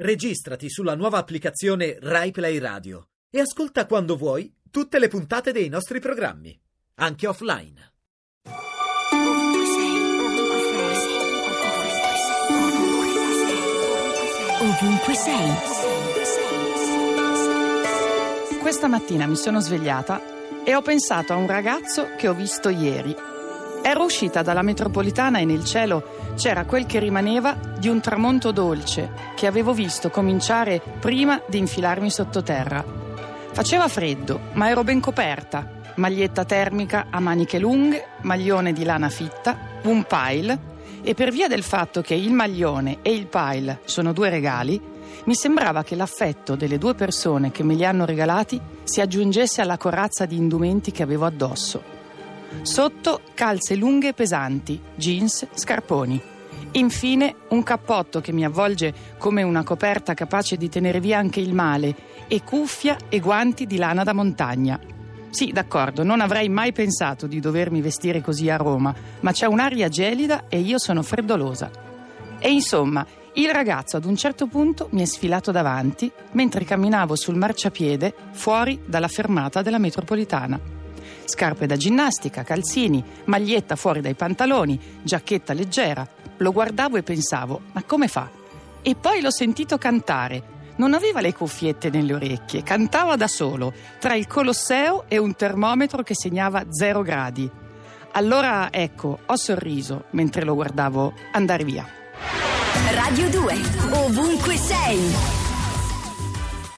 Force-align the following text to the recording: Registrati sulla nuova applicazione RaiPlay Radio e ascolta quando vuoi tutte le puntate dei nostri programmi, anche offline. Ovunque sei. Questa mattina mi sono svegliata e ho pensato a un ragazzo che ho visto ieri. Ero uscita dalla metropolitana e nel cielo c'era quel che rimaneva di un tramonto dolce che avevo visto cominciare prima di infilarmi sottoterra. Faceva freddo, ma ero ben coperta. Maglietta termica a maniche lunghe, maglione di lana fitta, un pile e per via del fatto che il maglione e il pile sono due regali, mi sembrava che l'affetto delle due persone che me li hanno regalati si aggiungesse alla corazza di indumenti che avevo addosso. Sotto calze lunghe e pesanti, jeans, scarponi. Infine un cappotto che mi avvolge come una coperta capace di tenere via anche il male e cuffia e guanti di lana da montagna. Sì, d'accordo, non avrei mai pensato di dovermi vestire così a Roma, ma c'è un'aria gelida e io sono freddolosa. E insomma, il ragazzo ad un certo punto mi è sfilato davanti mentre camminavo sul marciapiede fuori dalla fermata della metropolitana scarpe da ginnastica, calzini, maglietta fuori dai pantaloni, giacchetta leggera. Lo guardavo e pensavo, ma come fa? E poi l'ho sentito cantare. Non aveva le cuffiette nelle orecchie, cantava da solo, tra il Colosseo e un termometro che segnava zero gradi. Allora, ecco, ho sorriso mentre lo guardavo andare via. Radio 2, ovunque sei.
Registrati 0.00 0.70
sulla 0.70 0.94
nuova 0.94 1.18
applicazione 1.18 1.98
RaiPlay 2.00 2.58
Radio 2.58 3.08
e 3.28 3.40
ascolta 3.40 3.84
quando 3.84 4.16
vuoi 4.16 4.54
tutte 4.70 5.00
le 5.00 5.08
puntate 5.08 5.50
dei 5.50 5.68
nostri 5.68 5.98
programmi, 5.98 6.56
anche 7.00 7.26
offline. 7.26 7.94
Ovunque 14.60 15.14
sei. 15.14 15.54
Questa 18.60 18.86
mattina 18.86 19.26
mi 19.26 19.34
sono 19.34 19.58
svegliata 19.58 20.62
e 20.62 20.76
ho 20.76 20.82
pensato 20.82 21.32
a 21.32 21.36
un 21.36 21.48
ragazzo 21.48 22.14
che 22.16 22.28
ho 22.28 22.34
visto 22.34 22.68
ieri. 22.68 23.37
Ero 23.88 24.04
uscita 24.04 24.42
dalla 24.42 24.60
metropolitana 24.60 25.38
e 25.38 25.46
nel 25.46 25.64
cielo 25.64 26.34
c'era 26.36 26.66
quel 26.66 26.84
che 26.84 26.98
rimaneva 26.98 27.56
di 27.78 27.88
un 27.88 28.02
tramonto 28.02 28.52
dolce 28.52 29.10
che 29.34 29.46
avevo 29.46 29.72
visto 29.72 30.10
cominciare 30.10 30.82
prima 31.00 31.40
di 31.46 31.56
infilarmi 31.56 32.10
sottoterra. 32.10 32.84
Faceva 33.50 33.88
freddo, 33.88 34.40
ma 34.52 34.68
ero 34.68 34.84
ben 34.84 35.00
coperta. 35.00 35.80
Maglietta 35.94 36.44
termica 36.44 37.06
a 37.08 37.18
maniche 37.18 37.58
lunghe, 37.58 38.08
maglione 38.20 38.74
di 38.74 38.84
lana 38.84 39.08
fitta, 39.08 39.56
un 39.84 40.04
pile 40.04 40.58
e 41.00 41.14
per 41.14 41.30
via 41.30 41.48
del 41.48 41.62
fatto 41.62 42.02
che 42.02 42.12
il 42.12 42.30
maglione 42.30 42.98
e 43.00 43.14
il 43.14 43.26
pile 43.26 43.80
sono 43.86 44.12
due 44.12 44.28
regali, 44.28 44.78
mi 45.24 45.34
sembrava 45.34 45.82
che 45.82 45.96
l'affetto 45.96 46.56
delle 46.56 46.76
due 46.76 46.94
persone 46.94 47.50
che 47.50 47.62
me 47.62 47.72
li 47.72 47.86
hanno 47.86 48.04
regalati 48.04 48.60
si 48.84 49.00
aggiungesse 49.00 49.62
alla 49.62 49.78
corazza 49.78 50.26
di 50.26 50.36
indumenti 50.36 50.90
che 50.90 51.02
avevo 51.02 51.24
addosso. 51.24 51.97
Sotto 52.62 53.20
calze 53.34 53.76
lunghe 53.76 54.08
e 54.08 54.12
pesanti, 54.14 54.80
jeans, 54.94 55.46
scarponi. 55.54 56.20
Infine 56.72 57.34
un 57.48 57.62
cappotto 57.62 58.20
che 58.20 58.32
mi 58.32 58.44
avvolge 58.44 58.92
come 59.16 59.42
una 59.42 59.62
coperta 59.62 60.14
capace 60.14 60.56
di 60.56 60.68
tenere 60.68 61.00
via 61.00 61.18
anche 61.18 61.40
il 61.40 61.54
male 61.54 61.94
e 62.26 62.42
cuffia 62.42 62.96
e 63.08 63.20
guanti 63.20 63.66
di 63.66 63.76
lana 63.76 64.02
da 64.02 64.12
montagna. 64.12 64.78
Sì, 65.30 65.52
d'accordo, 65.52 66.02
non 66.02 66.20
avrei 66.20 66.48
mai 66.48 66.72
pensato 66.72 67.26
di 67.26 67.40
dovermi 67.40 67.80
vestire 67.80 68.20
così 68.20 68.50
a 68.50 68.56
Roma, 68.56 68.94
ma 69.20 69.32
c'è 69.32 69.46
un'aria 69.46 69.88
gelida 69.88 70.44
e 70.48 70.58
io 70.58 70.78
sono 70.78 71.02
freddolosa. 71.02 71.70
E 72.38 72.50
insomma, 72.50 73.06
il 73.34 73.50
ragazzo 73.50 73.96
ad 73.96 74.04
un 74.04 74.16
certo 74.16 74.46
punto 74.46 74.88
mi 74.92 75.02
è 75.02 75.06
sfilato 75.06 75.50
davanti 75.50 76.10
mentre 76.32 76.64
camminavo 76.64 77.14
sul 77.14 77.36
marciapiede 77.36 78.14
fuori 78.32 78.80
dalla 78.84 79.08
fermata 79.08 79.62
della 79.62 79.78
metropolitana 79.78 80.76
scarpe 81.28 81.66
da 81.66 81.76
ginnastica, 81.76 82.42
calzini, 82.42 83.04
maglietta 83.24 83.76
fuori 83.76 84.00
dai 84.00 84.14
pantaloni, 84.14 84.78
giacchetta 85.02 85.52
leggera. 85.52 86.06
Lo 86.38 86.52
guardavo 86.52 86.96
e 86.96 87.02
pensavo, 87.02 87.60
ma 87.72 87.82
come 87.82 88.08
fa? 88.08 88.28
E 88.82 88.94
poi 88.94 89.20
l'ho 89.20 89.30
sentito 89.30 89.78
cantare. 89.78 90.56
Non 90.76 90.94
aveva 90.94 91.20
le 91.20 91.34
cuffiette 91.34 91.90
nelle 91.90 92.14
orecchie, 92.14 92.62
cantava 92.62 93.16
da 93.16 93.26
solo, 93.26 93.72
tra 93.98 94.14
il 94.14 94.26
Colosseo 94.26 95.04
e 95.08 95.18
un 95.18 95.34
termometro 95.34 96.02
che 96.02 96.14
segnava 96.14 96.64
zero 96.70 97.02
gradi. 97.02 97.50
Allora, 98.12 98.68
ecco, 98.72 99.18
ho 99.26 99.36
sorriso 99.36 100.04
mentre 100.10 100.44
lo 100.44 100.54
guardavo 100.54 101.12
andare 101.32 101.64
via. 101.64 101.86
Radio 102.94 103.28
2, 103.28 103.54
ovunque 103.92 104.56
sei. 104.56 105.37